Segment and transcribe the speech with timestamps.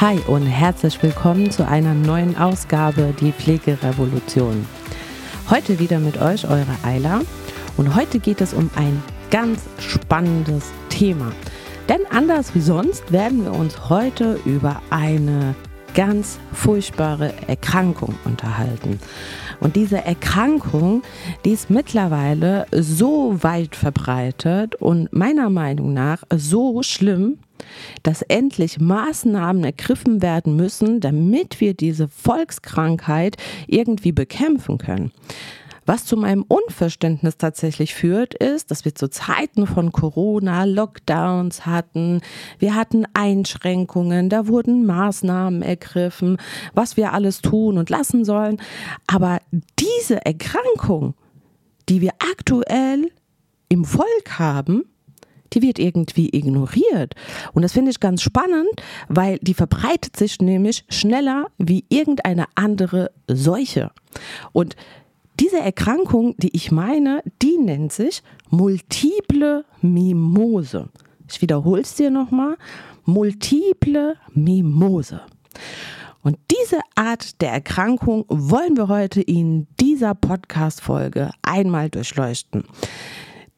[0.00, 4.64] Hi und herzlich willkommen zu einer neuen Ausgabe Die Pflegerevolution.
[5.50, 7.22] Heute wieder mit euch eure Eila
[7.76, 11.32] und heute geht es um ein ganz spannendes Thema.
[11.88, 15.56] Denn anders wie sonst werden wir uns heute über eine
[15.94, 19.00] ganz furchtbare Erkrankung unterhalten.
[19.58, 21.02] Und diese Erkrankung,
[21.44, 27.38] die ist mittlerweile so weit verbreitet und meiner Meinung nach so schlimm,
[28.02, 33.36] dass endlich Maßnahmen ergriffen werden müssen, damit wir diese Volkskrankheit
[33.66, 35.12] irgendwie bekämpfen können.
[35.88, 42.20] Was zu meinem Unverständnis tatsächlich führt, ist, dass wir zu Zeiten von Corona Lockdowns hatten.
[42.58, 46.36] Wir hatten Einschränkungen, da wurden Maßnahmen ergriffen,
[46.74, 48.60] was wir alles tun und lassen sollen.
[49.06, 49.38] Aber
[49.78, 51.14] diese Erkrankung,
[51.88, 53.10] die wir aktuell
[53.70, 54.84] im Volk haben,
[55.52, 57.14] die wird irgendwie ignoriert.
[57.52, 58.68] Und das finde ich ganz spannend,
[59.08, 63.90] weil die verbreitet sich nämlich schneller wie irgendeine andere Seuche.
[64.52, 64.76] Und
[65.40, 70.88] diese Erkrankung, die ich meine, die nennt sich multiple Mimose.
[71.30, 72.56] Ich wiederhole es dir nochmal.
[73.04, 75.20] Multiple Mimose.
[76.22, 82.64] Und diese Art der Erkrankung wollen wir heute in dieser Podcast-Folge einmal durchleuchten.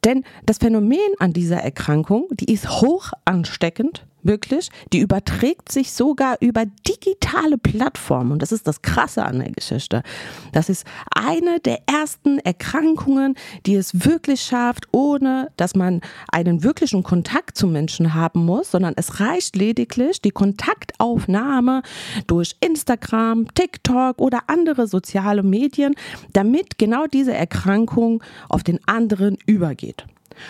[0.03, 6.37] Denn das Phänomen an dieser Erkrankung, die ist hoch ansteckend wirklich, die überträgt sich sogar
[6.39, 8.31] über digitale Plattformen.
[8.31, 10.03] Und das ist das Krasse an der Geschichte.
[10.51, 17.03] Das ist eine der ersten Erkrankungen, die es wirklich schafft, ohne dass man einen wirklichen
[17.03, 21.81] Kontakt zu Menschen haben muss, sondern es reicht lediglich die Kontaktaufnahme
[22.27, 25.95] durch Instagram, TikTok oder andere soziale Medien,
[26.33, 30.05] damit genau diese Erkrankung auf den anderen übergeht.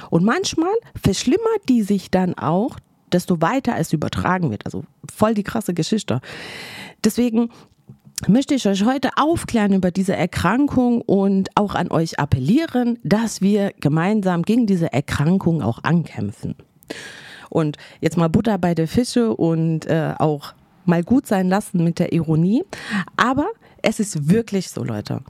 [0.09, 2.77] Und manchmal verschlimmert die sich dann auch
[3.13, 4.65] desto weiter es übertragen wird.
[4.65, 6.21] Also voll die krasse Geschichte.
[7.03, 7.49] Deswegen
[8.27, 13.73] möchte ich euch heute aufklären über diese Erkrankung und auch an euch appellieren, dass wir
[13.79, 16.55] gemeinsam gegen diese Erkrankung auch ankämpfen.
[17.49, 20.53] Und jetzt mal Butter bei der Fische und äh, auch
[20.85, 22.63] mal gut sein lassen mit der Ironie.
[23.17, 23.47] Aber
[23.83, 25.21] es ist wirklich so, Leute.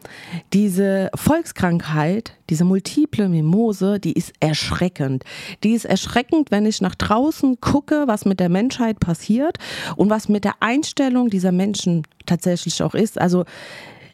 [0.53, 5.23] Diese Volkskrankheit, diese multiple Mimose, die ist erschreckend.
[5.63, 9.57] Die ist erschreckend, wenn ich nach draußen gucke, was mit der Menschheit passiert
[9.95, 13.19] und was mit der Einstellung dieser Menschen tatsächlich auch ist.
[13.19, 13.45] Also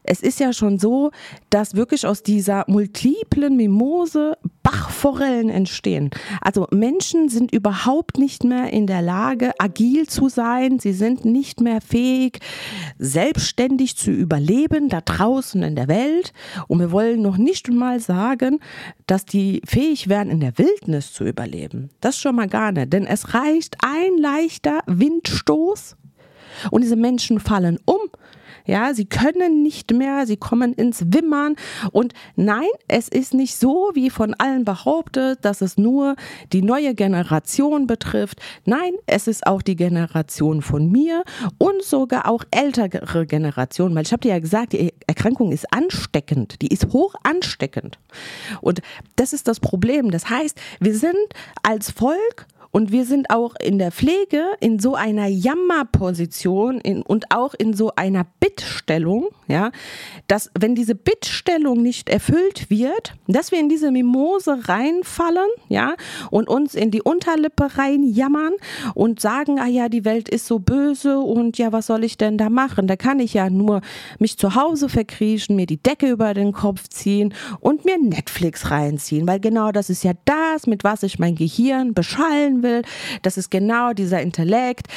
[0.04, 1.12] es ist ja schon so,
[1.50, 4.38] dass wirklich aus dieser multiplen Mimose
[4.68, 6.10] Bachforellen entstehen.
[6.42, 10.80] Also Menschen sind überhaupt nicht mehr in der Lage, agil zu sein.
[10.80, 12.40] Sie sind nicht mehr fähig,
[13.00, 16.34] selbstständig zu überleben da draußen in der Welt.
[16.68, 18.60] Und wir wollen noch nicht mal sagen,
[19.06, 21.90] dass die fähig wären, in der Wildnis zu überleben.
[22.02, 22.92] Das schon mal gar nicht.
[22.92, 25.96] Denn es reicht ein leichter Windstoß
[26.72, 28.00] und diese Menschen fallen um.
[28.68, 31.56] Ja, sie können nicht mehr, sie kommen ins Wimmern.
[31.92, 36.16] Und nein, es ist nicht so, wie von allen behauptet, dass es nur
[36.52, 38.42] die neue Generation betrifft.
[38.66, 41.24] Nein, es ist auch die Generation von mir
[41.58, 43.96] und sogar auch ältere Generationen.
[43.96, 48.00] Weil ich habe dir ja gesagt, die Erkrankung ist ansteckend, die ist hoch ansteckend.
[48.62, 48.82] Und
[49.16, 50.12] das ist das Problem.
[50.12, 51.16] Das heißt, wir sind
[51.64, 57.32] als Volk und wir sind auch in der Pflege in so einer Jammerposition in, und
[57.32, 59.72] auch in so einer Bittstellung, ja,
[60.28, 65.96] dass wenn diese Bittstellung nicht erfüllt wird, dass wir in diese Mimose reinfallen, ja,
[66.32, 68.54] und uns in die Unterlippe reinjammern
[68.94, 72.38] und sagen, ah ja, die Welt ist so böse und ja, was soll ich denn
[72.38, 72.88] da machen?
[72.88, 73.82] Da kann ich ja nur
[74.20, 79.28] mich zu Hause verkriechen, mir die Decke über den Kopf ziehen und mir Netflix reinziehen,
[79.28, 82.82] weil genau das ist ja das, mit was ich mein Gehirn beschallen will.
[83.22, 84.88] Das ist genau dieser Intellekt,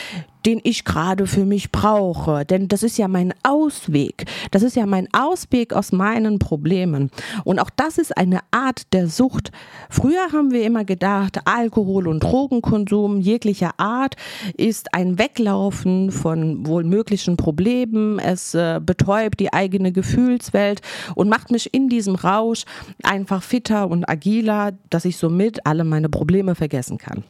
[0.47, 2.45] den ich gerade für mich brauche.
[2.45, 4.25] Denn das ist ja mein Ausweg.
[4.51, 7.11] Das ist ja mein Ausweg aus meinen Problemen.
[7.45, 9.51] Und auch das ist eine Art der Sucht.
[9.89, 14.17] Früher haben wir immer gedacht, Alkohol- und Drogenkonsum jeglicher Art
[14.57, 18.19] ist ein Weglaufen von wohl möglichen Problemen.
[18.19, 20.81] Es äh, betäubt die eigene Gefühlswelt
[21.15, 22.65] und macht mich in diesem Rausch
[23.03, 27.25] einfach fitter und agiler, dass ich somit alle meine Probleme vergessen kann.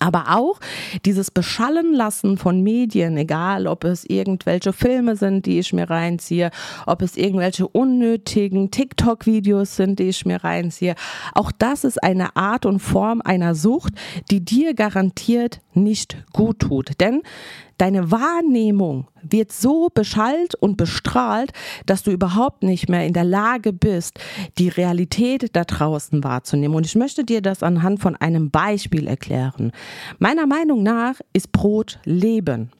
[0.00, 0.58] Aber auch
[1.04, 6.50] dieses Beschallen lassen von Medien, egal ob es irgendwelche Filme sind, die ich mir reinziehe,
[6.86, 10.96] ob es irgendwelche unnötigen TikTok-Videos sind, die ich mir reinziehe,
[11.34, 13.92] auch das ist eine Art und Form einer Sucht,
[14.30, 17.00] die dir garantiert nicht gut tut.
[17.00, 17.22] Denn
[17.78, 21.52] Deine Wahrnehmung wird so beschallt und bestrahlt,
[21.86, 24.18] dass du überhaupt nicht mehr in der Lage bist,
[24.58, 26.76] die Realität da draußen wahrzunehmen.
[26.76, 29.72] Und ich möchte dir das anhand von einem Beispiel erklären.
[30.18, 32.70] Meiner Meinung nach ist Brot Leben.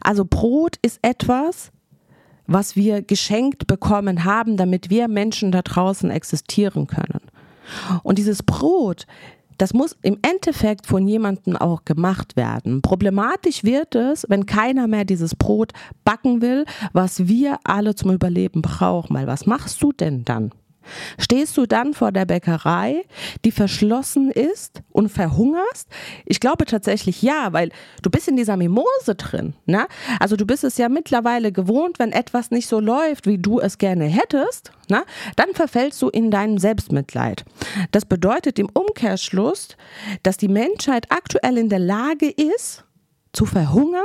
[0.00, 1.70] Also Brot ist etwas,
[2.46, 7.20] was wir geschenkt bekommen haben, damit wir Menschen da draußen existieren können.
[8.02, 9.06] Und dieses Brot,
[9.58, 12.80] das muss im Endeffekt von jemandem auch gemacht werden.
[12.80, 15.72] Problematisch wird es, wenn keiner mehr dieses Brot
[16.04, 19.14] backen will, was wir alle zum Überleben brauchen.
[19.14, 20.52] Weil was machst du denn dann?
[21.18, 23.04] Stehst du dann vor der Bäckerei,
[23.44, 25.88] die verschlossen ist und verhungerst?
[26.24, 27.70] Ich glaube tatsächlich ja, weil
[28.02, 29.54] du bist in dieser Mimose drin.
[29.66, 29.86] Ne?
[30.20, 33.78] Also du bist es ja mittlerweile gewohnt, wenn etwas nicht so läuft, wie du es
[33.78, 35.04] gerne hättest, ne?
[35.36, 37.44] dann verfällst du in deinem Selbstmitleid.
[37.92, 39.76] Das bedeutet im Umkehrschluss,
[40.22, 42.84] dass die Menschheit aktuell in der Lage ist,
[43.32, 44.02] zu verhungern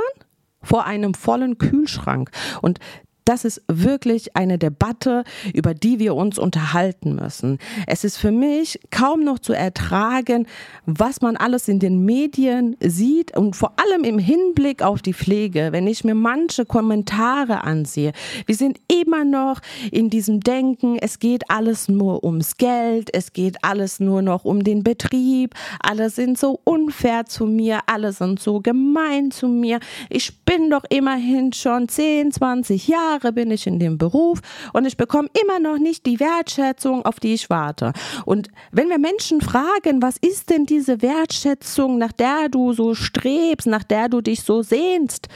[0.64, 2.30] vor einem vollen Kühlschrank.
[2.62, 2.78] Und
[3.24, 5.24] das ist wirklich eine Debatte,
[5.54, 7.58] über die wir uns unterhalten müssen.
[7.86, 10.46] Es ist für mich kaum noch zu ertragen,
[10.84, 15.68] was man alles in den Medien sieht und vor allem im Hinblick auf die Pflege,
[15.72, 18.12] wenn ich mir manche Kommentare ansehe.
[18.46, 19.60] Wir sind immer noch
[19.90, 24.62] in diesem Denken, es geht alles nur ums Geld, es geht alles nur noch um
[24.64, 29.80] den Betrieb, alle sind so unfair zu mir, alle sind so gemein zu mir.
[30.10, 34.40] Ich bin doch immerhin schon 10, 20 Jahre Jahre bin ich in dem Beruf
[34.72, 37.92] und ich bekomme immer noch nicht die Wertschätzung, auf die ich warte.
[38.24, 43.66] Und wenn wir Menschen fragen, was ist denn diese Wertschätzung, nach der du so strebst,
[43.66, 45.28] nach der du dich so sehnst,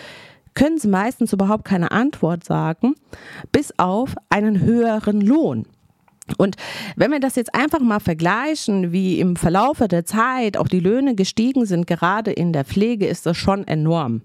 [0.55, 2.95] können sie meistens überhaupt keine Antwort sagen,
[3.53, 5.67] bis auf einen höheren Lohn.
[6.37, 6.57] Und
[6.97, 11.15] wenn wir das jetzt einfach mal vergleichen, wie im Verlaufe der Zeit auch die Löhne
[11.15, 14.23] gestiegen sind, gerade in der Pflege, ist das schon enorm.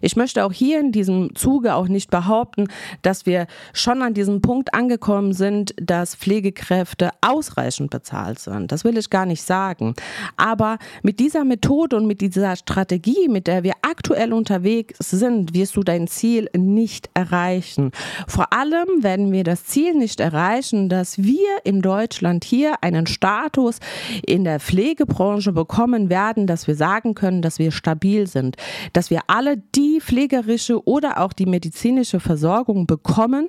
[0.00, 2.68] Ich möchte auch hier in diesem Zuge auch nicht behaupten,
[3.02, 8.72] dass wir schon an diesem Punkt angekommen sind, dass Pflegekräfte ausreichend bezahlt sind.
[8.72, 9.94] Das will ich gar nicht sagen.
[10.36, 15.76] Aber mit dieser Methode und mit dieser Strategie, mit der wir aktuell unterwegs sind, wirst
[15.76, 17.92] du dein Ziel nicht erreichen.
[18.26, 23.06] Vor allem werden wir das Ziel nicht erreichen, dass wir wir in Deutschland hier einen
[23.06, 23.78] Status
[24.24, 28.56] in der Pflegebranche bekommen werden, dass wir sagen können, dass wir stabil sind,
[28.92, 33.48] dass wir alle die pflegerische oder auch die medizinische Versorgung bekommen,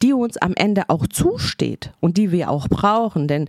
[0.00, 3.26] die uns am Ende auch zusteht und die wir auch brauchen.
[3.26, 3.48] Denn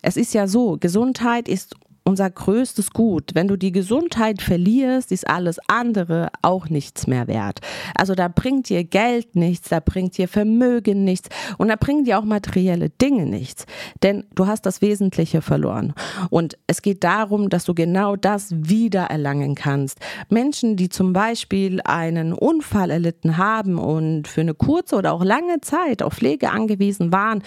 [0.00, 1.74] es ist ja so, Gesundheit ist
[2.04, 3.30] unser größtes Gut.
[3.34, 7.60] Wenn du die Gesundheit verlierst, ist alles andere auch nichts mehr wert.
[7.96, 12.18] Also da bringt dir Geld nichts, da bringt dir Vermögen nichts und da bringen dir
[12.18, 13.64] auch materielle Dinge nichts.
[14.02, 15.94] Denn du hast das Wesentliche verloren.
[16.28, 19.98] Und es geht darum, dass du genau das wiedererlangen kannst.
[20.28, 25.62] Menschen, die zum Beispiel einen Unfall erlitten haben und für eine kurze oder auch lange
[25.62, 27.42] Zeit auf Pflege angewiesen waren,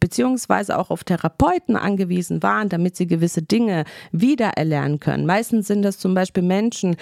[0.00, 5.26] beziehungsweise auch auf Therapeuten angewiesen waren, damit sie gewisse Dinge wiedererlernen können.
[5.26, 6.96] Meistens sind das zum Beispiel Menschen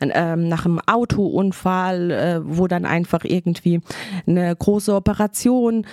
[0.00, 3.80] äh, nach einem Autounfall, äh, wo dann einfach irgendwie
[4.26, 5.86] eine große Operation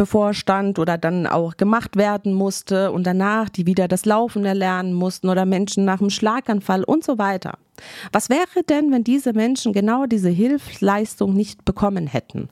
[0.00, 5.28] bevorstand oder dann auch gemacht werden musste und danach die wieder das Laufen erlernen mussten
[5.28, 7.58] oder Menschen nach einem Schlaganfall und so weiter.
[8.10, 12.48] Was wäre denn, wenn diese Menschen genau diese Hilfsleistung nicht bekommen hätten?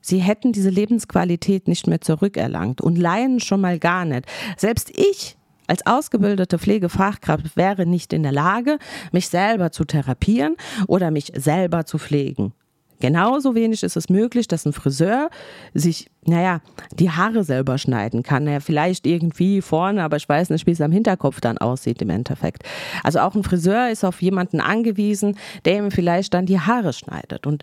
[0.00, 4.26] Sie hätten diese Lebensqualität nicht mehr zurückerlangt und Laien schon mal gar nicht.
[4.56, 8.78] Selbst ich als ausgebildete Pflegefachkraft wäre nicht in der Lage,
[9.12, 10.56] mich selber zu therapieren
[10.86, 12.52] oder mich selber zu pflegen.
[13.00, 15.28] Genauso wenig ist es möglich, dass ein Friseur
[15.74, 16.60] sich, naja,
[16.94, 18.44] die Haare selber schneiden kann.
[18.44, 22.10] Naja, vielleicht irgendwie vorne, aber ich weiß nicht, wie es am Hinterkopf dann aussieht im
[22.10, 22.62] Endeffekt.
[23.02, 27.46] Also auch ein Friseur ist auf jemanden angewiesen, der ihm vielleicht dann die Haare schneidet.
[27.46, 27.62] Und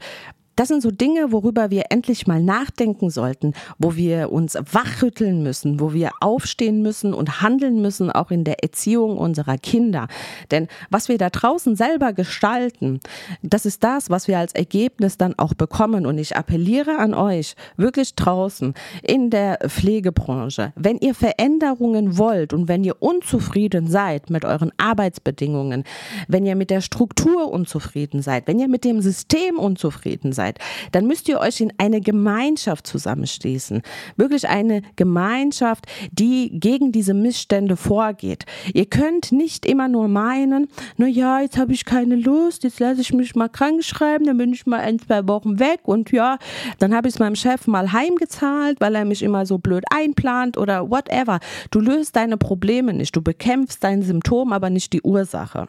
[0.55, 5.79] das sind so Dinge, worüber wir endlich mal nachdenken sollten, wo wir uns wachrütteln müssen,
[5.79, 10.07] wo wir aufstehen müssen und handeln müssen, auch in der Erziehung unserer Kinder.
[10.51, 12.99] Denn was wir da draußen selber gestalten,
[13.41, 16.05] das ist das, was wir als Ergebnis dann auch bekommen.
[16.05, 22.67] Und ich appelliere an euch, wirklich draußen in der Pflegebranche, wenn ihr Veränderungen wollt und
[22.67, 25.83] wenn ihr unzufrieden seid mit euren Arbeitsbedingungen,
[26.27, 30.59] wenn ihr mit der Struktur unzufrieden seid, wenn ihr mit dem System unzufrieden seid, seid,
[30.91, 33.81] dann müsst ihr euch in eine Gemeinschaft zusammenschließen.
[34.17, 38.45] Wirklich eine Gemeinschaft, die gegen diese Missstände vorgeht.
[38.73, 43.01] Ihr könnt nicht immer nur meinen, na ja, jetzt habe ich keine Lust, jetzt lasse
[43.01, 46.37] ich mich mal krank schreiben, dann bin ich mal ein, zwei Wochen weg und ja,
[46.79, 50.57] dann habe ich es meinem Chef mal heimgezahlt, weil er mich immer so blöd einplant
[50.57, 51.39] oder whatever.
[51.71, 55.67] Du löst deine Probleme nicht, du bekämpfst dein Symptom, aber nicht die Ursache.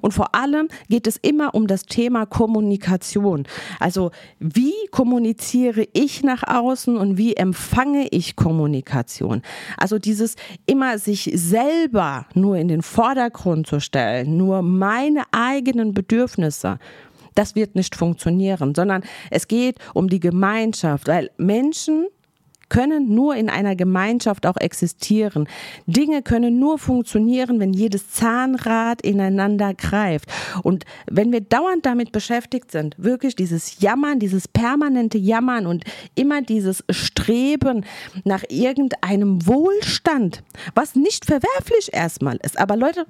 [0.00, 3.44] Und vor allem geht es immer um das Thema Kommunikation.
[3.78, 9.42] Also wie kommuniziere ich nach außen und wie empfange ich Kommunikation?
[9.76, 10.36] Also dieses
[10.66, 16.78] immer sich selber nur in den Vordergrund zu stellen, nur meine eigenen Bedürfnisse
[17.34, 22.06] das wird nicht funktionieren, sondern es geht um die Gemeinschaft, weil Menschen
[22.70, 25.46] können nur in einer Gemeinschaft auch existieren.
[25.86, 30.30] Dinge können nur funktionieren, wenn jedes Zahnrad ineinander greift.
[30.62, 35.84] Und wenn wir dauernd damit beschäftigt sind, wirklich dieses Jammern, dieses permanente Jammern und
[36.14, 37.84] immer dieses Streben
[38.24, 40.42] nach irgendeinem Wohlstand,
[40.74, 42.58] was nicht verwerflich erstmal ist.
[42.58, 43.04] Aber Leute,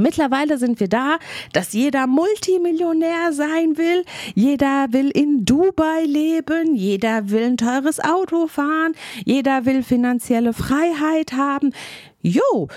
[0.00, 1.18] Mittlerweile sind wir da,
[1.52, 8.46] dass jeder Multimillionär sein will, jeder will in Dubai leben, jeder will ein teures Auto
[8.46, 11.72] fahren, jeder will finanzielle Freiheit haben.
[12.22, 12.68] Jo,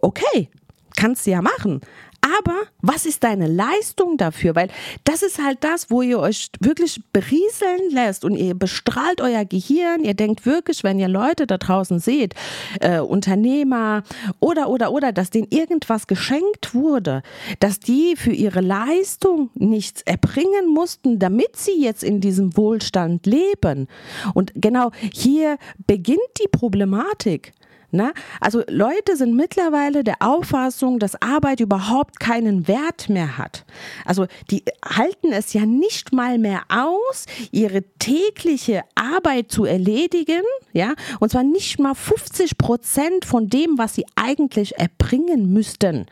[0.00, 0.48] okay,
[0.96, 1.80] kannst du ja machen.
[2.24, 4.54] Aber was ist deine Leistung dafür?
[4.54, 4.68] Weil
[5.02, 10.04] das ist halt das, wo ihr euch wirklich berieseln lässt und ihr bestrahlt euer Gehirn.
[10.04, 12.34] Ihr denkt wirklich, wenn ihr Leute da draußen seht,
[12.80, 14.04] äh, Unternehmer
[14.38, 17.22] oder, oder, oder, dass denen irgendwas geschenkt wurde,
[17.58, 23.88] dass die für ihre Leistung nichts erbringen mussten, damit sie jetzt in diesem Wohlstand leben.
[24.32, 27.52] Und genau hier beginnt die Problematik.
[27.94, 28.14] Ne?
[28.40, 33.66] Also Leute sind mittlerweile der Auffassung, dass Arbeit überhaupt keinen Wert mehr hat.
[34.06, 40.40] Also die halten es ja nicht mal mehr aus, ihre tägliche Arbeit zu erledigen,
[40.72, 46.06] ja, und zwar nicht mal 50 Prozent von dem, was sie eigentlich erbringen müssten.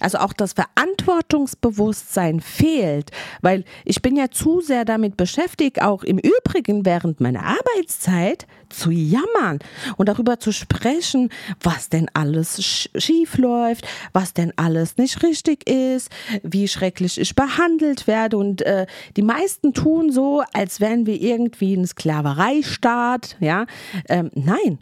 [0.00, 6.18] Also auch das Verantwortungsbewusstsein fehlt, weil ich bin ja zu sehr damit beschäftigt, auch im
[6.18, 9.60] Übrigen während meiner Arbeitszeit zu jammern
[9.96, 11.13] und darüber zu sprechen,
[11.60, 16.10] was denn alles schief läuft, was denn alles nicht richtig ist,
[16.42, 18.36] wie schrecklich ich behandelt werde.
[18.36, 23.36] Und äh, die meisten tun so, als wären wir irgendwie ein Sklavereistaat.
[23.40, 23.66] Ja,
[24.08, 24.78] ähm, nein.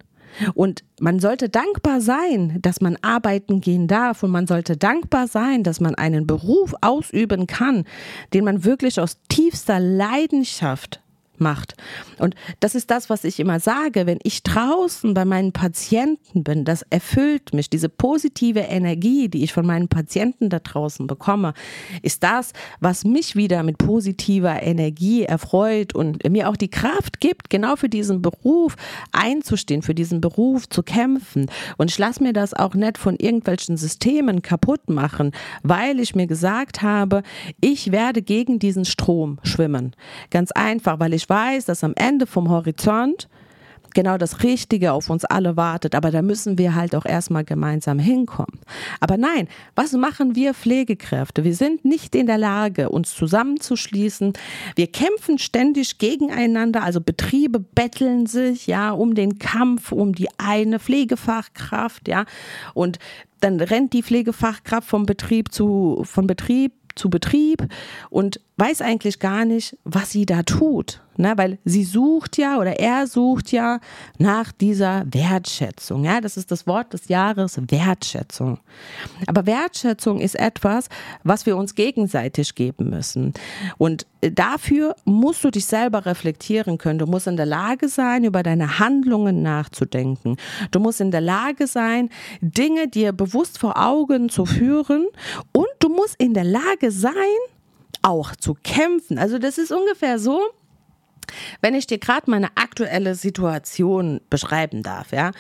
[0.55, 5.63] Und man sollte dankbar sein, dass man arbeiten gehen darf und man sollte dankbar sein,
[5.63, 7.85] dass man einen Beruf ausüben kann,
[8.33, 11.03] den man wirklich aus tiefster Leidenschaft
[11.43, 11.75] macht.
[12.19, 16.65] Und das ist das, was ich immer sage, wenn ich draußen bei meinen Patienten bin,
[16.65, 17.69] das erfüllt mich.
[17.69, 21.55] Diese positive Energie, die ich von meinen Patienten da draußen bekomme,
[22.03, 27.51] ist das, was mich wieder mit positiver Energie erfreut und mir auch die Kraft gibt,
[27.51, 28.77] genau für diesen Beruf
[29.13, 31.47] einzustehen, für diesen Beruf zu kämpfen.
[31.77, 35.33] Und ich lasse mir das auch nicht von irgendwelchen Systemen kaputt machen,
[35.63, 37.23] weil ich mir gesagt habe,
[37.61, 39.95] ich werde gegen diesen Strom schwimmen.
[40.31, 43.29] Ganz einfach, weil ich weiß, dass am Ende vom Horizont
[43.95, 47.99] genau das Richtige auf uns alle wartet, aber da müssen wir halt auch erstmal gemeinsam
[47.99, 48.61] hinkommen.
[49.01, 51.45] Aber nein, was machen wir Pflegekräfte?
[51.45, 54.33] Wir sind nicht in der Lage, uns zusammenzuschließen.
[54.77, 60.79] Wir kämpfen ständig gegeneinander, also Betriebe betteln sich, ja, um den Kampf, um die eine
[60.79, 62.25] Pflegefachkraft, ja,
[62.75, 62.99] und
[63.41, 67.67] dann rennt die Pflegefachkraft vom Betrieb zu, von Betrieb zu Betrieb
[68.11, 71.01] und weiß eigentlich gar nicht, was sie da tut.
[71.17, 71.33] Ne?
[71.37, 73.81] Weil sie sucht ja oder er sucht ja
[74.19, 76.05] nach dieser Wertschätzung.
[76.05, 76.21] Ja?
[76.21, 78.61] Das ist das Wort des Jahres, Wertschätzung.
[79.27, 80.89] Aber Wertschätzung ist etwas,
[81.25, 83.35] was wir uns gegenseitig geben müssen.
[83.79, 87.01] Und dafür musst du dich selber reflektieren können.
[87.01, 90.37] Du musst in der Lage sein, über deine Handlungen nachzudenken.
[90.71, 95.09] Du musst in der Lage sein, Dinge dir bewusst vor Augen zu führen
[95.51, 97.13] und du musst in der Lage sein,
[98.03, 99.19] auch zu kämpfen.
[99.19, 100.41] Also das ist ungefähr so,
[101.61, 105.31] wenn ich dir gerade meine aktuelle Situation beschreiben darf, ja,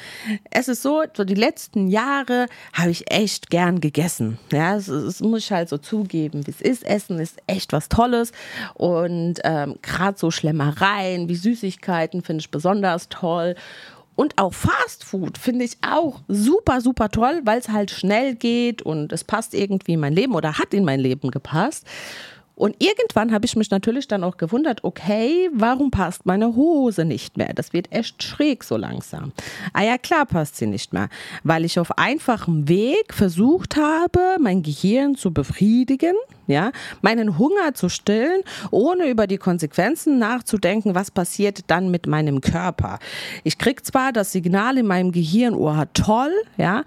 [0.50, 5.20] es ist so, so die letzten Jahre habe ich echt gern gegessen, ja, das, das
[5.20, 8.32] muss ich halt so zugeben, wie es ist, Essen ist echt was Tolles
[8.74, 13.54] und ähm, gerade so Schlemmereien wie Süßigkeiten finde ich besonders toll
[14.14, 18.82] und auch Fast Food finde ich auch super, super toll, weil es halt schnell geht
[18.82, 21.86] und es passt irgendwie in mein Leben oder hat in mein Leben gepasst.
[22.62, 27.36] Und irgendwann habe ich mich natürlich dann auch gewundert, okay, warum passt meine Hose nicht
[27.36, 27.52] mehr?
[27.54, 29.32] Das wird echt schräg so langsam.
[29.72, 31.08] Ah ja, klar passt sie nicht mehr,
[31.42, 36.14] weil ich auf einfachem Weg versucht habe, mein Gehirn zu befriedigen,
[36.46, 42.40] ja, meinen Hunger zu stillen, ohne über die Konsequenzen nachzudenken, was passiert dann mit meinem
[42.40, 43.00] Körper.
[43.42, 46.84] Ich kriege zwar das Signal in meinem Gehirn, oh, toll, ja,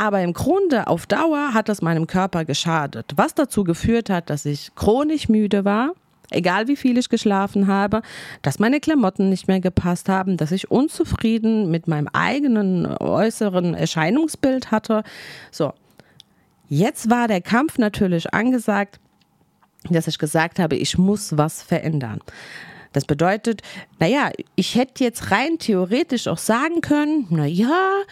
[0.00, 4.46] aber im Grunde auf Dauer hat das meinem Körper geschadet, was dazu geführt hat, dass
[4.46, 5.92] ich chronisch müde war,
[6.30, 8.00] egal wie viel ich geschlafen habe,
[8.40, 14.70] dass meine Klamotten nicht mehr gepasst haben, dass ich unzufrieden mit meinem eigenen äußeren Erscheinungsbild
[14.70, 15.02] hatte.
[15.50, 15.74] So,
[16.70, 19.00] jetzt war der Kampf natürlich angesagt,
[19.90, 22.20] dass ich gesagt habe, ich muss was verändern.
[22.94, 23.60] Das bedeutet,
[23.98, 28.02] naja, ich hätte jetzt rein theoretisch auch sagen können, naja,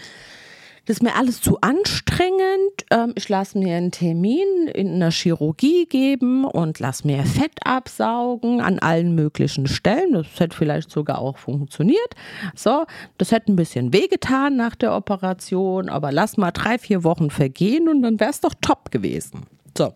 [0.89, 2.87] das ist mir alles zu anstrengend.
[2.91, 8.63] Ähm, ich lasse mir einen Termin in einer Chirurgie geben und lasse mir Fett absaugen
[8.63, 10.15] an allen möglichen Stellen.
[10.15, 12.15] Das hätte vielleicht sogar auch funktioniert.
[12.55, 12.87] So,
[13.19, 17.91] das hätte ein bisschen wehgetan nach der Operation, aber lass mal drei, vier Wochen vergehen
[17.91, 19.43] und dann wäre es doch top gewesen.
[19.77, 19.93] So.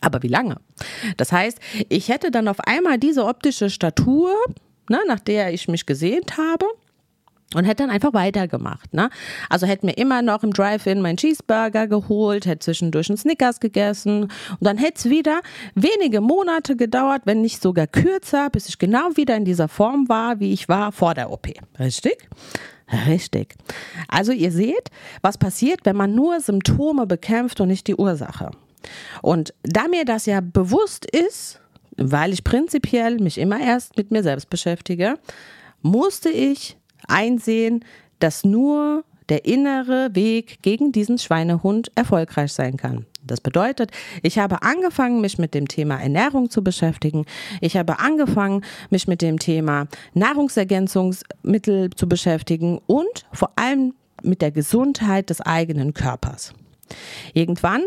[0.00, 0.58] Aber wie lange?
[1.16, 4.30] Das heißt, ich hätte dann auf einmal diese optische Statur,
[4.88, 6.66] ne, nach der ich mich gesehnt habe
[7.54, 8.92] und hätte dann einfach weitergemacht.
[8.94, 9.10] Ne?
[9.48, 14.24] Also hätte mir immer noch im Drive-In meinen Cheeseburger geholt, hätte zwischendurch einen Snickers gegessen
[14.24, 15.40] und dann hätte es wieder
[15.74, 20.40] wenige Monate gedauert, wenn nicht sogar kürzer, bis ich genau wieder in dieser Form war,
[20.40, 21.48] wie ich war vor der OP.
[21.78, 22.28] Richtig?
[23.06, 23.54] Richtig.
[24.08, 24.90] Also ihr seht,
[25.22, 28.50] was passiert, wenn man nur Symptome bekämpft und nicht die Ursache.
[29.22, 31.60] Und da mir das ja bewusst ist,
[31.96, 35.14] weil ich prinzipiell mich immer erst mit mir selbst beschäftige,
[35.82, 36.76] musste ich
[37.08, 37.84] einsehen,
[38.18, 43.06] dass nur der innere Weg gegen diesen Schweinehund erfolgreich sein kann.
[43.26, 43.90] Das bedeutet,
[44.22, 47.24] ich habe angefangen, mich mit dem Thema Ernährung zu beschäftigen.
[47.62, 54.50] Ich habe angefangen, mich mit dem Thema Nahrungsergänzungsmittel zu beschäftigen und vor allem mit der
[54.50, 56.52] Gesundheit des eigenen Körpers.
[57.32, 57.82] Irgendwann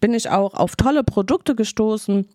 [0.00, 2.26] bin ich auch auf tolle Produkte gestoßen,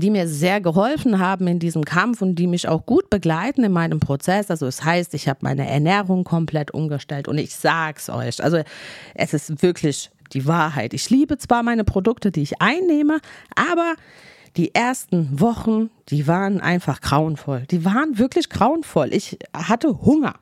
[0.00, 3.72] die mir sehr geholfen haben in diesem Kampf und die mich auch gut begleiten in
[3.72, 4.50] meinem Prozess.
[4.50, 8.62] Also es heißt, ich habe meine Ernährung komplett umgestellt und ich sag's euch, also
[9.14, 10.94] es ist wirklich die Wahrheit.
[10.94, 13.20] Ich liebe zwar meine Produkte, die ich einnehme,
[13.54, 13.94] aber
[14.56, 17.64] die ersten Wochen, die waren einfach grauenvoll.
[17.70, 19.12] Die waren wirklich grauenvoll.
[19.12, 20.34] Ich hatte Hunger,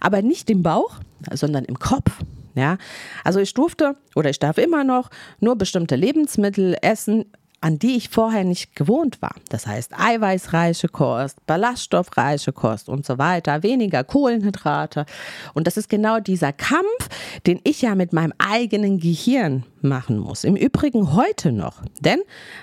[0.00, 0.96] aber nicht im Bauch,
[1.32, 2.10] sondern im Kopf.
[2.54, 2.76] Ja,
[3.22, 7.26] also ich durfte oder ich darf immer noch nur bestimmte Lebensmittel essen,
[7.60, 9.34] an die ich vorher nicht gewohnt war.
[9.48, 15.06] Das heißt eiweißreiche Kost, ballaststoffreiche Kost und so weiter, weniger Kohlenhydrate.
[15.54, 17.08] Und das ist genau dieser Kampf,
[17.46, 20.44] den ich ja mit meinem eigenen Gehirn machen muss.
[20.44, 22.20] Im Übrigen heute noch, denn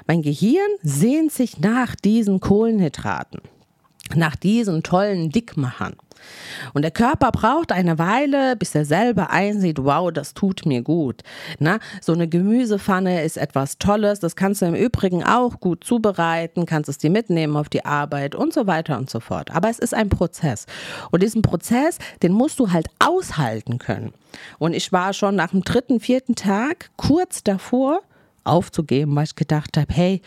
[0.08, 3.42] mein Gehirn sehnt sich nach diesen Kohlenhydraten,
[4.14, 5.96] nach diesen tollen Dickmachern.
[6.74, 11.22] Und der Körper braucht eine Weile, bis er selber einsieht, wow, das tut mir gut.
[11.60, 14.20] Na, so eine Gemüsepfanne ist etwas Tolles.
[14.20, 18.36] Das kannst du im Übrigen auch gut zubereiten, kannst es dir mitnehmen auf die Arbeit
[18.36, 19.52] und so weiter und so fort.
[19.52, 20.66] Aber es ist ein Prozess.
[21.12, 24.14] Und diesen Prozess, den musst du halt aushalten können.
[24.60, 28.02] Und ich war schon nach dem dritten, vierten Tag kurz davor,
[28.44, 30.22] aufzugeben, weil ich gedacht habe, hey,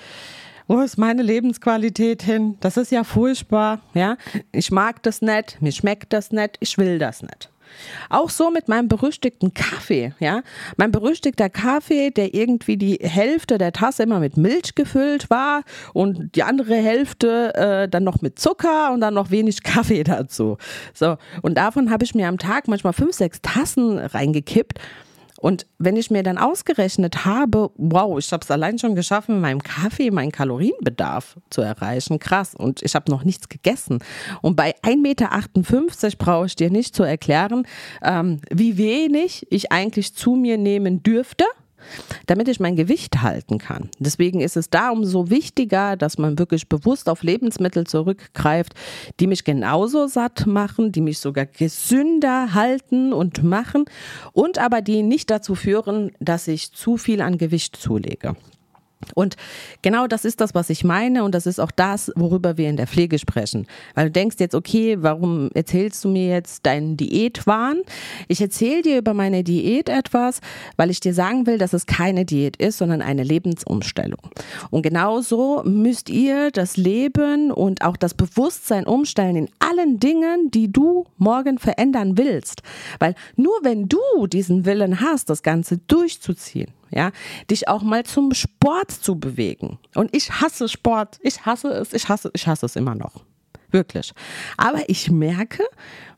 [0.69, 2.57] wo ist meine Lebensqualität hin?
[2.61, 4.17] Das ist ja furchtbar, ja.
[4.53, 7.51] Ich mag das nicht, mir schmeckt das nicht, ich will das nicht.
[8.09, 10.43] Auch so mit meinem berüchtigten Kaffee, ja.
[10.77, 16.35] Mein berüchtigter Kaffee, der irgendwie die Hälfte der Tasse immer mit Milch gefüllt war und
[16.35, 20.59] die andere Hälfte äh, dann noch mit Zucker und dann noch wenig Kaffee dazu.
[20.95, 24.79] So, und davon habe ich mir am Tag manchmal fünf, sechs Tassen reingekippt.
[25.40, 29.40] Und wenn ich mir dann ausgerechnet habe, wow, ich habe es allein schon geschafft, mit
[29.40, 32.57] meinem Kaffee meinen Kalorienbedarf zu erreichen, krass.
[32.57, 34.01] Und ich habe noch nichts gegessen.
[34.42, 37.68] Und bei 1,58 Meter brauche ich dir nicht zu erklären,
[38.03, 41.44] ähm, wie wenig ich eigentlich zu mir nehmen dürfte
[42.27, 43.91] damit ich mein Gewicht halten kann.
[43.99, 48.75] Deswegen ist es da umso wichtiger, dass man wirklich bewusst auf Lebensmittel zurückgreift,
[49.21, 53.85] die mich genauso satt machen, die mich sogar gesünder halten und machen
[54.33, 58.37] und aber die nicht dazu führen, dass ich zu viel an Gewicht zulege.
[59.15, 59.37] Und
[59.83, 62.77] genau das ist das, was ich meine und das ist auch das, worüber wir in
[62.77, 63.67] der Pflege sprechen.
[63.95, 67.83] Weil du denkst jetzt, okay, warum erzählst du mir jetzt deinen Diätwahn?
[68.27, 70.41] Ich erzähle dir über meine Diät etwas,
[70.77, 74.21] weil ich dir sagen will, dass es keine Diät ist, sondern eine Lebensumstellung.
[74.71, 80.73] Und genauso müsst ihr das Leben und auch das Bewusstsein umstellen in allen Dingen, die
[80.73, 82.63] du morgen verändern willst.
[82.99, 87.11] Weil nur wenn du diesen Willen hast, das Ganze durchzuziehen, ja,
[87.51, 89.79] dich auch mal zum Sport zu bewegen.
[89.94, 93.24] Und ich hasse Sport, ich hasse es, ich hasse, ich hasse es immer noch.
[93.70, 94.12] Wirklich.
[94.57, 95.62] Aber ich merke,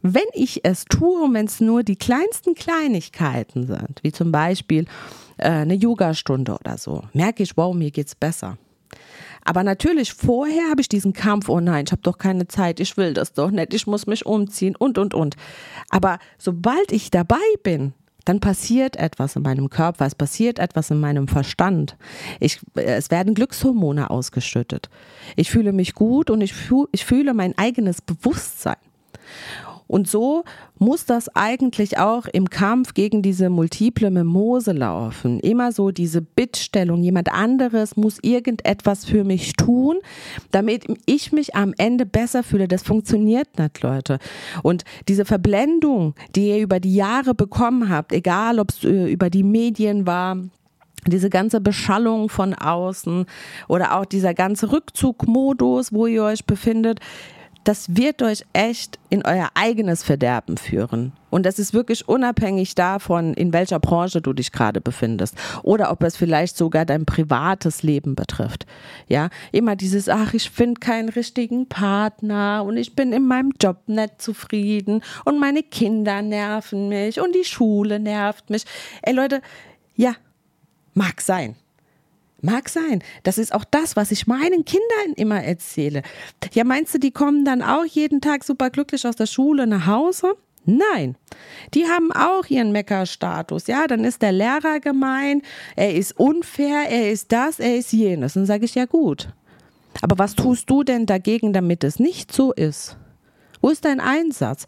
[0.03, 4.85] wenn ich es tue und wenn es nur die kleinsten Kleinigkeiten sind, wie zum Beispiel
[5.37, 8.57] äh, eine Yogastunde oder so, merke ich, wow, mir geht's besser.
[9.45, 12.97] Aber natürlich, vorher habe ich diesen Kampf, oh nein, ich habe doch keine Zeit, ich
[12.97, 15.37] will das doch nicht, ich muss mich umziehen und, und, und.
[15.89, 21.01] Aber sobald ich dabei bin, dann passiert etwas in meinem Körper, es passiert etwas in
[21.01, 21.97] meinem Verstand.
[22.39, 24.91] Ich, es werden Glückshormone ausgeschüttet.
[25.37, 28.77] Ich fühle mich gut und ich fühle mein eigenes Bewusstsein.
[29.91, 30.45] Und so
[30.79, 35.41] muss das eigentlich auch im Kampf gegen diese multiple Mimose laufen.
[35.41, 39.97] Immer so diese Bittstellung, jemand anderes muss irgendetwas für mich tun,
[40.53, 42.69] damit ich mich am Ende besser fühle.
[42.69, 44.21] Das funktioniert nicht, Leute.
[44.63, 49.29] Und diese Verblendung, die ihr über die Jahre bekommen habt, egal ob es äh, über
[49.29, 50.37] die Medien war,
[51.09, 53.27] diese ganze Beschallung von außen
[53.67, 57.01] oder auch dieser ganze Rückzugmodus, wo ihr euch befindet,
[57.65, 61.13] das wird euch echt in euer eigenes Verderben führen.
[61.29, 66.03] Und das ist wirklich unabhängig davon, in welcher Branche du dich gerade befindest oder ob
[66.03, 68.67] es vielleicht sogar dein privates Leben betrifft.
[69.09, 73.77] Ja, immer dieses, ach, ich finde keinen richtigen Partner und ich bin in meinem Job
[73.87, 78.65] nicht zufrieden und meine Kinder nerven mich und die Schule nervt mich.
[79.03, 79.41] Ey Leute,
[79.95, 80.15] ja,
[80.95, 81.55] mag sein.
[82.43, 83.03] Mag sein.
[83.23, 86.03] Das ist auch das, was ich meinen Kindern immer erzähle.
[86.53, 89.87] Ja, meinst du, die kommen dann auch jeden Tag super glücklich aus der Schule nach
[89.87, 90.35] Hause?
[90.65, 91.17] Nein,
[91.75, 93.67] die haben auch ihren Meckerstatus.
[93.67, 95.43] Ja, dann ist der Lehrer gemein,
[95.75, 98.35] er ist unfair, er ist das, er ist jenes.
[98.35, 99.31] Dann sage ich ja gut.
[100.03, 102.97] Aber was tust du denn dagegen, damit es nicht so ist?
[103.61, 104.67] Wo ist dein Einsatz?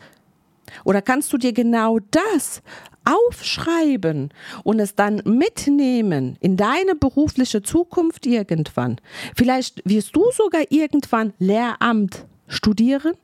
[0.85, 2.63] Oder kannst du dir genau das
[3.05, 4.33] aufschreiben
[4.65, 9.01] und es dann mitnehmen in deine berufliche Zukunft irgendwann.
[9.37, 13.15] Vielleicht wirst du sogar irgendwann Lehramt studieren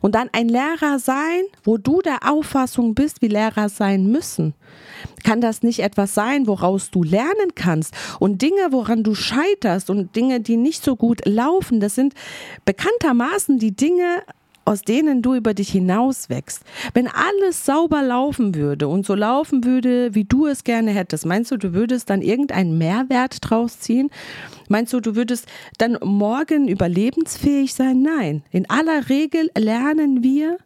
[0.00, 4.54] und dann ein Lehrer sein, wo du der Auffassung bist, wie Lehrer sein müssen.
[5.24, 7.94] Kann das nicht etwas sein, woraus du lernen kannst?
[8.18, 12.14] Und Dinge, woran du scheiterst und Dinge, die nicht so gut laufen, das sind
[12.64, 14.22] bekanntermaßen die Dinge,
[14.64, 16.62] aus denen du über dich hinaus wächst.
[16.94, 21.50] Wenn alles sauber laufen würde und so laufen würde, wie du es gerne hättest, meinst
[21.50, 24.10] du, du würdest dann irgendeinen Mehrwert draus ziehen?
[24.68, 25.46] Meinst du, du würdest
[25.78, 28.02] dann morgen überlebensfähig sein?
[28.02, 28.42] Nein.
[28.50, 30.58] In aller Regel lernen wir,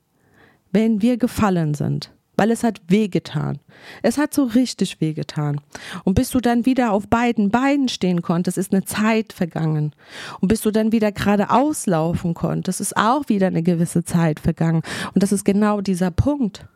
[0.72, 3.58] wenn wir gefallen sind weil es hat wehgetan.
[4.02, 5.60] Es hat so richtig wehgetan.
[6.04, 9.92] Und bis du dann wieder auf beiden Beinen stehen konntest, ist eine Zeit vergangen.
[10.40, 14.82] Und bis du dann wieder geradeaus laufen konntest, ist auch wieder eine gewisse Zeit vergangen.
[15.14, 16.66] Und das ist genau dieser Punkt.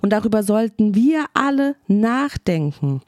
[0.00, 3.02] Und darüber sollten wir alle nachdenken,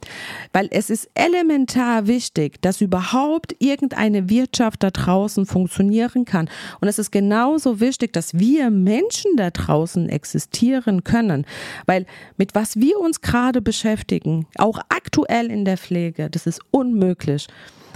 [0.53, 6.49] weil es ist elementar wichtig, dass überhaupt irgendeine Wirtschaft da draußen funktionieren kann.
[6.81, 11.47] Und es ist genauso wichtig, dass wir Menschen da draußen existieren können,
[11.87, 12.07] weil
[12.37, 17.47] mit was wir uns gerade beschäftigen, auch aktuell in der Pflege, das ist unmöglich.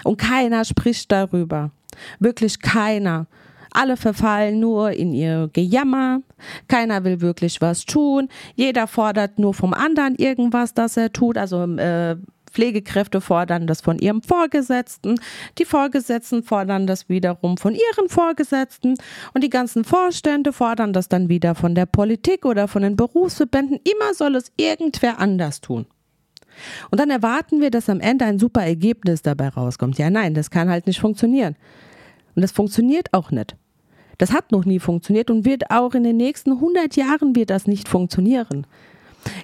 [0.05, 1.71] Und keiner spricht darüber.
[2.19, 3.27] Wirklich keiner.
[3.77, 6.23] Alle verfallen nur in ihr Gejammer.
[6.67, 8.29] Keiner will wirklich was tun.
[8.55, 11.37] Jeder fordert nur vom anderen irgendwas, das er tut.
[11.37, 12.17] Also äh,
[12.51, 15.21] Pflegekräfte fordern das von ihrem Vorgesetzten,
[15.59, 18.95] die Vorgesetzten fordern das wiederum von ihren Vorgesetzten
[19.35, 23.79] und die ganzen Vorstände fordern das dann wieder von der Politik oder von den Berufsverbänden.
[23.85, 25.85] Immer soll es irgendwer anders tun.
[26.91, 29.99] Und dann erwarten wir, dass am Ende ein super Ergebnis dabei rauskommt.
[29.99, 31.57] Ja, nein, das kann halt nicht funktionieren.
[32.35, 33.55] Und das funktioniert auch nicht.
[34.19, 37.67] Das hat noch nie funktioniert und wird auch in den nächsten 100 Jahren wird das
[37.67, 38.67] nicht funktionieren.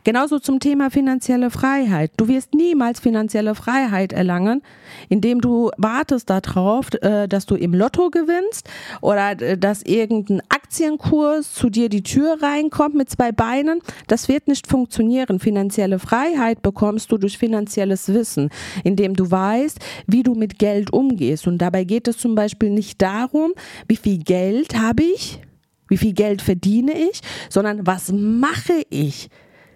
[0.05, 2.12] Genauso zum Thema finanzielle Freiheit.
[2.16, 4.62] Du wirst niemals finanzielle Freiheit erlangen,
[5.09, 8.68] indem du wartest darauf, äh, dass du im Lotto gewinnst
[9.01, 13.81] oder äh, dass irgendein Aktienkurs zu dir die Tür reinkommt mit zwei Beinen.
[14.07, 15.38] Das wird nicht funktionieren.
[15.38, 18.51] Finanzielle Freiheit bekommst du durch finanzielles Wissen,
[18.85, 21.47] indem du weißt, wie du mit Geld umgehst.
[21.47, 23.53] Und dabei geht es zum Beispiel nicht darum,
[23.88, 25.40] wie viel Geld habe ich,
[25.88, 29.29] wie viel Geld verdiene ich, sondern was mache ich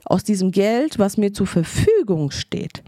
[0.06, 2.82] aus diesem Geld, was mir zur Verfügung steht.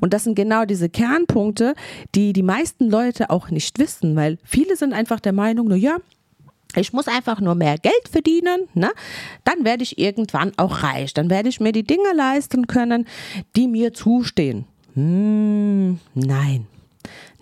[0.00, 1.74] Und das sind genau diese Kernpunkte,
[2.14, 5.98] die die meisten Leute auch nicht wissen, weil viele sind einfach der Meinung, na ja,
[6.74, 8.90] ich muss einfach nur mehr Geld verdienen, ne?
[9.44, 13.06] dann werde ich irgendwann auch reich, dann werde ich mir die Dinge leisten können,
[13.56, 14.64] die mir zustehen.
[14.94, 16.66] Hm, nein,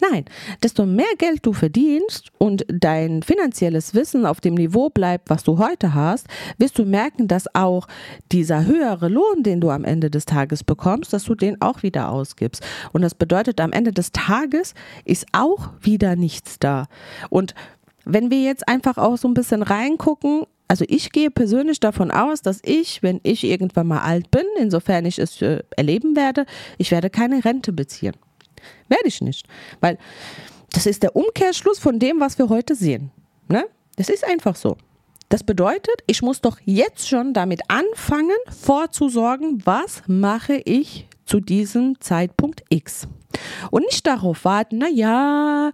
[0.00, 0.24] Nein,
[0.62, 5.58] desto mehr Geld du verdienst und dein finanzielles Wissen auf dem Niveau bleibt, was du
[5.58, 6.26] heute hast,
[6.58, 7.86] wirst du merken, dass auch
[8.32, 12.10] dieser höhere Lohn, den du am Ende des Tages bekommst, dass du den auch wieder
[12.10, 12.62] ausgibst.
[12.92, 16.86] Und das bedeutet, am Ende des Tages ist auch wieder nichts da.
[17.28, 17.54] Und
[18.04, 22.42] wenn wir jetzt einfach auch so ein bisschen reingucken, also ich gehe persönlich davon aus,
[22.42, 26.46] dass ich, wenn ich irgendwann mal alt bin, insofern ich es äh, erleben werde,
[26.78, 28.14] ich werde keine Rente beziehen.
[28.88, 29.46] Werde ich nicht.
[29.80, 29.98] Weil
[30.72, 33.10] das ist der Umkehrschluss von dem, was wir heute sehen.
[33.48, 33.66] Ne?
[33.96, 34.76] Das ist einfach so.
[35.28, 42.00] Das bedeutet, ich muss doch jetzt schon damit anfangen, vorzusorgen, was mache ich zu diesem
[42.00, 43.06] Zeitpunkt X.
[43.70, 45.70] Und nicht darauf warten, na ja,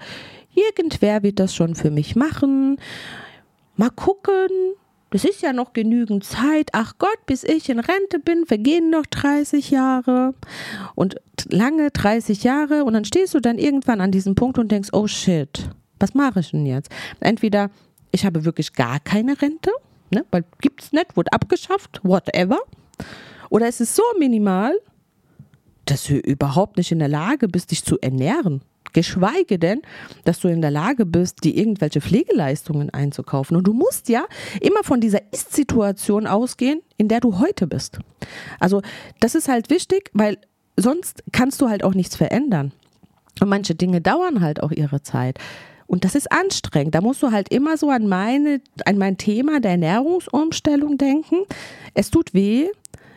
[0.55, 2.79] irgendwer wird das schon für mich machen.
[3.77, 4.51] Mal gucken,
[5.11, 6.71] das ist ja noch genügend Zeit.
[6.73, 10.35] Ach Gott, bis ich in Rente bin, vergehen noch 30 Jahre
[10.95, 11.16] und
[11.49, 15.07] lange 30 Jahre und dann stehst du dann irgendwann an diesem Punkt und denkst, oh
[15.07, 16.90] shit, was mache ich denn jetzt?
[17.21, 17.71] Entweder
[18.11, 19.71] ich habe wirklich gar keine Rente,
[20.11, 20.45] ne, weil
[20.79, 22.59] es nicht, wurde abgeschafft, whatever.
[23.49, 24.75] Oder es ist so minimal,
[25.85, 28.62] dass du überhaupt nicht in der Lage bist, dich zu ernähren.
[28.97, 29.83] Geschweige denn,
[30.25, 33.55] dass du in der Lage bist, dir irgendwelche Pflegeleistungen einzukaufen.
[33.55, 34.25] Und du musst ja
[34.63, 37.99] immer von dieser Ist-Situation ausgehen, in der du heute bist.
[38.59, 38.81] Also
[39.21, 40.39] das ist halt wichtig, weil
[40.79, 42.73] sonst kannst du halt auch nichts verändern.
[43.39, 45.39] Und manche Dinge dauern halt auch ihre Zeit.
[45.87, 46.95] Und das ist anstrengend.
[46.95, 51.45] Da musst du halt immer so an meine, an mein Thema der Ernährungsumstellung denken.
[51.93, 52.71] Es tut weh,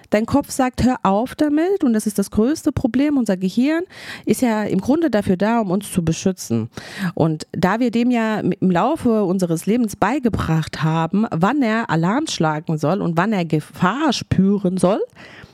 [0.09, 3.17] Dein Kopf sagt, hör auf damit und das ist das größte Problem.
[3.17, 3.83] Unser Gehirn
[4.25, 6.69] ist ja im Grunde dafür da, um uns zu beschützen.
[7.13, 12.77] Und da wir dem ja im Laufe unseres Lebens beigebracht haben, wann er Alarm schlagen
[12.77, 15.01] soll und wann er Gefahr spüren soll,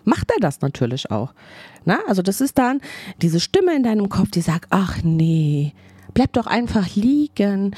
[0.05, 1.33] macht er das natürlich auch.
[1.83, 2.81] Na, also das ist dann
[3.21, 5.73] diese Stimme in deinem Kopf, die sagt, ach nee,
[6.13, 7.75] bleib doch einfach liegen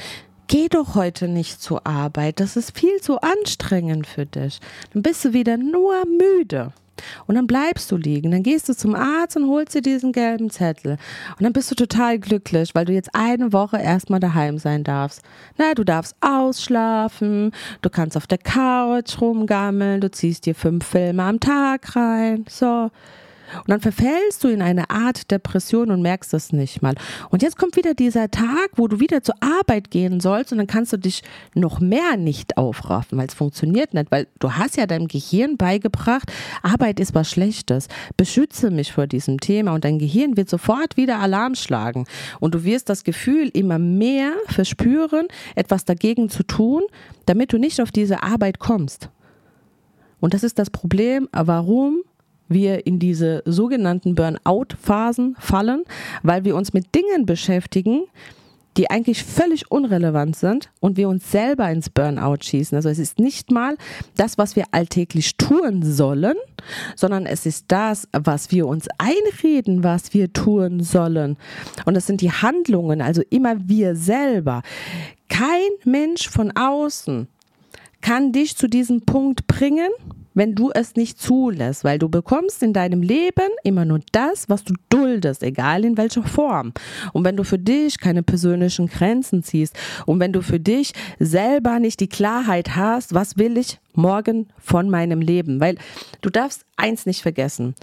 [0.48, 4.60] geh doch heute nicht zur Arbeit, das ist viel zu anstrengend für dich.
[4.92, 6.72] Dann bist du wieder nur müde.
[7.26, 8.32] Und dann bleibst du liegen.
[8.32, 10.98] Dann gehst du zum Arzt und holst dir diesen gelben Zettel.
[11.38, 15.22] Und dann bist du total glücklich, weil du jetzt eine Woche erstmal daheim sein darfst.
[15.56, 21.22] Na, du darfst ausschlafen, du kannst auf der Couch rumgammeln, du ziehst dir fünf Filme
[21.22, 22.44] am Tag rein.
[22.48, 22.90] So.
[23.56, 26.94] Und dann verfällst du in eine Art Depression und merkst das nicht mal.
[27.30, 30.66] Und jetzt kommt wieder dieser Tag, wo du wieder zur Arbeit gehen sollst und dann
[30.66, 31.22] kannst du dich
[31.54, 36.30] noch mehr nicht aufraffen, weil es funktioniert nicht, weil du hast ja deinem Gehirn beigebracht,
[36.62, 37.88] Arbeit ist was Schlechtes.
[38.16, 42.06] Beschütze mich vor diesem Thema und dein Gehirn wird sofort wieder Alarm schlagen.
[42.40, 46.82] Und du wirst das Gefühl immer mehr verspüren, etwas dagegen zu tun,
[47.26, 49.10] damit du nicht auf diese Arbeit kommst.
[50.20, 52.02] Und das ist das Problem, warum
[52.48, 55.84] wir in diese sogenannten Burnout-Phasen fallen,
[56.22, 58.04] weil wir uns mit Dingen beschäftigen,
[58.78, 62.76] die eigentlich völlig unrelevant sind und wir uns selber ins Burnout schießen.
[62.76, 63.76] Also es ist nicht mal
[64.16, 66.36] das, was wir alltäglich tun sollen,
[66.94, 71.36] sondern es ist das, was wir uns einreden, was wir tun sollen.
[71.86, 74.62] Und es sind die Handlungen, also immer wir selber.
[75.28, 77.26] Kein Mensch von außen
[78.00, 79.90] kann dich zu diesem Punkt bringen,
[80.38, 84.62] wenn du es nicht zulässt, weil du bekommst in deinem Leben immer nur das, was
[84.62, 86.72] du duldest, egal in welcher Form.
[87.12, 91.80] Und wenn du für dich keine persönlichen Grenzen ziehst und wenn du für dich selber
[91.80, 95.76] nicht die Klarheit hast, was will ich morgen von meinem Leben, weil
[96.20, 97.74] du darfst eins nicht vergessen.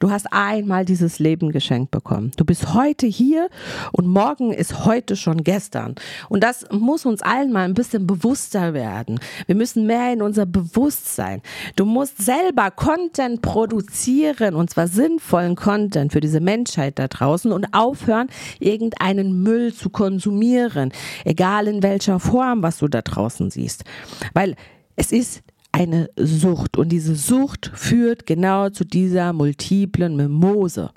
[0.00, 2.30] Du hast einmal dieses Leben geschenkt bekommen.
[2.36, 3.48] Du bist heute hier
[3.92, 5.96] und morgen ist heute schon gestern.
[6.28, 9.18] Und das muss uns allen mal ein bisschen bewusster werden.
[9.46, 11.42] Wir müssen mehr in unser Bewusstsein.
[11.76, 17.74] Du musst selber Content produzieren und zwar sinnvollen Content für diese Menschheit da draußen und
[17.74, 18.28] aufhören,
[18.60, 20.92] irgendeinen Müll zu konsumieren.
[21.24, 23.84] Egal in welcher Form, was du da draußen siehst.
[24.32, 24.54] Weil
[24.96, 30.90] es ist eine Sucht und diese Sucht führt genau zu dieser multiplen Mimose.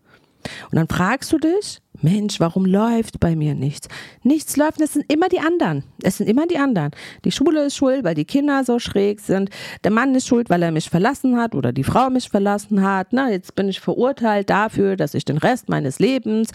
[0.72, 3.88] Und dann fragst du dich, Mensch, warum läuft bei mir nichts?
[4.24, 5.84] Nichts läuft, es sind immer die anderen.
[6.02, 6.92] Es sind immer die anderen.
[7.26, 9.50] Die Schule ist schuld, weil die Kinder so schräg sind.
[9.84, 13.10] Der Mann ist schuld, weil er mich verlassen hat oder die Frau mich verlassen hat.
[13.12, 16.50] Na, jetzt bin ich verurteilt dafür, dass ich den Rest meines Lebens,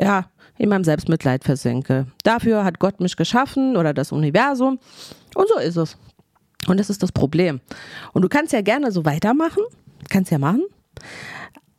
[0.00, 0.26] ja,
[0.56, 2.06] in meinem Selbstmitleid versinke.
[2.24, 4.80] Dafür hat Gott mich geschaffen oder das Universum.
[5.36, 5.96] Und so ist es.
[6.66, 7.60] Und das ist das Problem.
[8.12, 9.62] Und du kannst ja gerne so weitermachen,
[10.08, 10.64] kannst ja machen,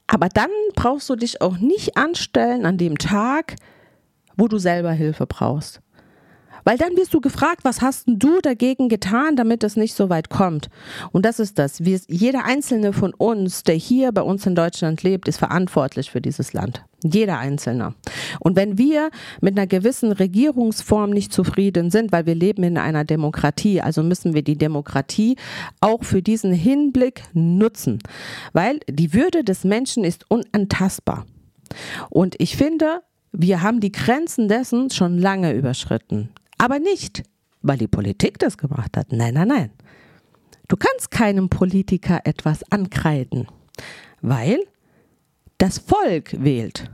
[0.07, 3.55] aber dann brauchst du dich auch nicht anstellen an dem Tag,
[4.35, 5.81] wo du selber Hilfe brauchst.
[6.63, 10.29] Weil dann wirst du gefragt, was hast du dagegen getan, damit es nicht so weit
[10.29, 10.69] kommt?
[11.11, 11.83] Und das ist das.
[11.83, 16.21] Wir, jeder einzelne von uns, der hier bei uns in Deutschland lebt, ist verantwortlich für
[16.21, 16.83] dieses Land.
[17.03, 17.93] Jeder Einzelne.
[18.39, 23.05] Und wenn wir mit einer gewissen Regierungsform nicht zufrieden sind, weil wir leben in einer
[23.05, 25.37] Demokratie, also müssen wir die Demokratie
[25.79, 27.99] auch für diesen Hinblick nutzen.
[28.51, 31.25] Weil die Würde des Menschen ist unantastbar.
[32.09, 36.29] Und ich finde, wir haben die Grenzen dessen schon lange überschritten.
[36.59, 37.23] Aber nicht,
[37.63, 39.11] weil die Politik das gemacht hat.
[39.11, 39.71] Nein, nein, nein.
[40.67, 43.47] Du kannst keinem Politiker etwas ankreiden,
[44.21, 44.59] weil
[45.57, 46.91] das Volk wählt.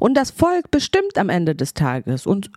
[0.00, 2.26] Und das Volk bestimmt am Ende des Tages.
[2.26, 2.50] Und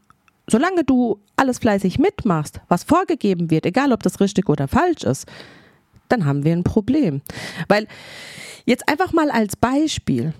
[0.50, 5.26] solange du alles fleißig mitmachst, was vorgegeben wird, egal ob das richtig oder falsch ist,
[6.08, 7.22] dann haben wir ein Problem.
[7.68, 7.88] Weil
[8.66, 10.34] jetzt einfach mal als Beispiel,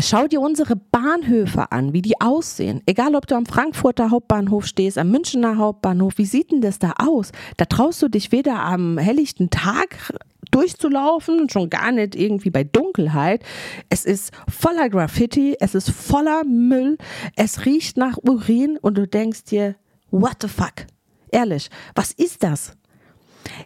[0.00, 2.82] Schau dir unsere Bahnhöfe an, wie die aussehen.
[2.84, 6.94] Egal, ob du am Frankfurter Hauptbahnhof stehst, am Münchner Hauptbahnhof, wie sieht denn das da
[6.98, 7.30] aus?
[7.56, 10.12] Da traust du dich weder am helllichten Tag
[10.50, 13.44] durchzulaufen, schon gar nicht irgendwie bei Dunkelheit.
[13.88, 16.98] Es ist voller Graffiti, es ist voller Müll,
[17.36, 19.76] es riecht nach Urin und du denkst dir,
[20.10, 20.86] what the fuck?
[21.30, 22.72] Ehrlich, was ist das?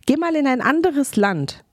[0.07, 1.65] Geh mal in ein anderes Land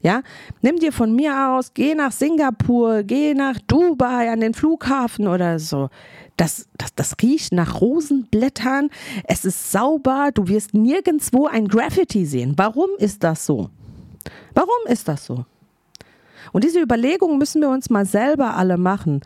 [0.00, 0.22] ja,
[0.62, 5.58] nimm dir von mir aus, geh nach Singapur, geh nach Dubai an den Flughafen oder
[5.58, 5.88] so.
[6.36, 8.90] Das, das, das riecht nach Rosenblättern,
[9.24, 12.54] es ist sauber, du wirst nirgendwo ein Graffiti sehen.
[12.56, 13.70] Warum ist das so?
[14.54, 15.46] Warum ist das so?
[16.52, 19.22] Und diese Überlegung müssen wir uns mal selber alle machen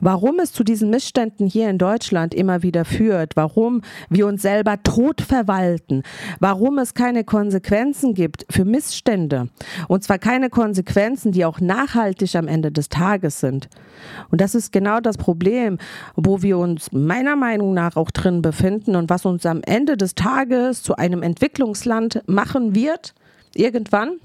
[0.00, 4.82] warum es zu diesen Missständen hier in Deutschland immer wieder führt, warum wir uns selber
[4.82, 6.02] tot verwalten,
[6.38, 9.48] warum es keine Konsequenzen gibt für Missstände
[9.88, 13.68] und zwar keine Konsequenzen, die auch nachhaltig am Ende des Tages sind.
[14.30, 15.78] Und das ist genau das Problem,
[16.16, 20.14] wo wir uns meiner Meinung nach auch drin befinden und was uns am Ende des
[20.14, 23.14] Tages zu einem Entwicklungsland machen wird,
[23.54, 24.18] irgendwann.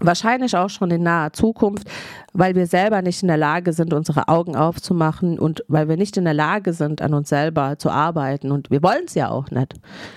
[0.00, 1.88] Wahrscheinlich auch schon in naher Zukunft,
[2.32, 6.16] weil wir selber nicht in der Lage sind, unsere Augen aufzumachen und weil wir nicht
[6.16, 8.50] in der Lage sind, an uns selber zu arbeiten.
[8.50, 9.74] Und wir wollen es ja auch nicht.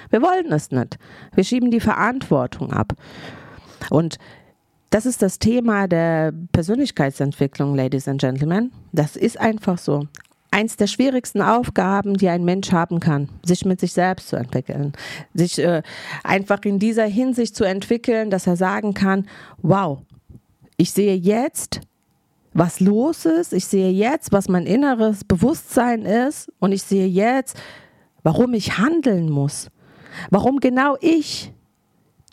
[0.10, 0.98] Wir wollen es nicht.
[1.34, 2.94] Wir schieben die Verantwortung ab.
[3.90, 4.18] Und
[4.90, 8.72] das ist das Thema der Persönlichkeitsentwicklung, Ladies and Gentlemen.
[8.92, 10.08] Das ist einfach so
[10.54, 14.94] eins der schwierigsten Aufgaben, die ein Mensch haben kann, sich mit sich selbst zu entwickeln,
[15.34, 15.82] sich äh,
[16.24, 19.28] einfach in dieser Hinsicht zu entwickeln, dass er sagen kann,
[19.62, 20.00] wow,
[20.78, 21.82] ich sehe jetzt,
[22.54, 27.58] was los ist, ich sehe jetzt, was mein inneres Bewusstsein ist und ich sehe jetzt,
[28.22, 29.70] warum ich handeln muss,
[30.30, 31.52] warum genau ich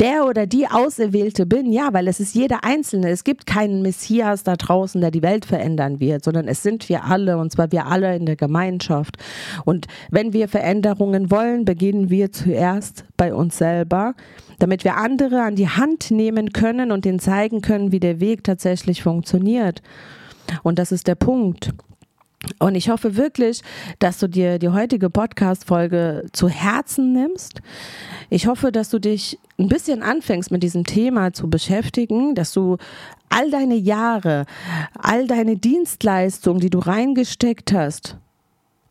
[0.00, 3.10] der oder die Auserwählte bin, ja, weil es ist jeder Einzelne.
[3.10, 7.04] Es gibt keinen Messias da draußen, der die Welt verändern wird, sondern es sind wir
[7.04, 9.16] alle und zwar wir alle in der Gemeinschaft.
[9.64, 14.14] Und wenn wir Veränderungen wollen, beginnen wir zuerst bei uns selber,
[14.58, 18.42] damit wir andere an die Hand nehmen können und ihnen zeigen können, wie der Weg
[18.44, 19.82] tatsächlich funktioniert.
[20.62, 21.72] Und das ist der Punkt.
[22.58, 23.62] Und ich hoffe wirklich,
[23.98, 27.60] dass du dir die heutige Podcast-Folge zu Herzen nimmst.
[28.30, 32.78] Ich hoffe, dass du dich ein bisschen anfängst mit diesem Thema zu beschäftigen, dass du
[33.28, 34.46] all deine Jahre,
[34.98, 38.16] all deine Dienstleistungen, die du reingesteckt hast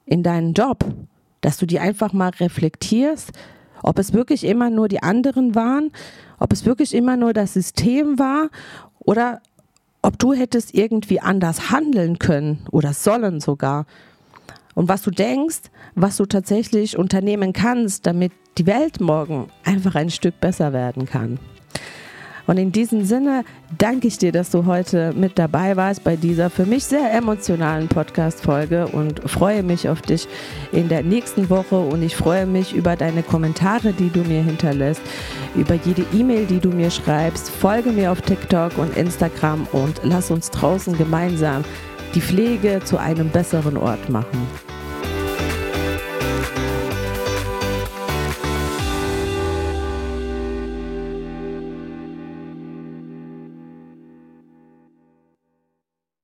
[0.05, 0.85] in deinen Job,
[1.41, 3.31] dass du die einfach mal reflektierst,
[3.81, 5.91] ob es wirklich immer nur die anderen waren,
[6.39, 8.49] ob es wirklich immer nur das System war
[8.99, 9.41] oder
[10.01, 13.85] ob du hättest irgendwie anders handeln können oder sollen sogar.
[14.75, 15.63] Und was du denkst,
[15.95, 21.39] was du tatsächlich unternehmen kannst, damit die Welt morgen einfach ein Stück besser werden kann.
[22.49, 23.43] Und in diesem Sinne
[23.77, 27.87] danke ich dir, dass du heute mit dabei warst bei dieser für mich sehr emotionalen
[27.87, 30.27] Podcast-Folge und freue mich auf dich
[30.71, 35.01] in der nächsten Woche und ich freue mich über deine Kommentare, die du mir hinterlässt,
[35.53, 37.51] über jede E-Mail, die du mir schreibst.
[37.51, 41.63] Folge mir auf TikTok und Instagram und lass uns draußen gemeinsam
[42.15, 44.47] die Pflege zu einem besseren Ort machen.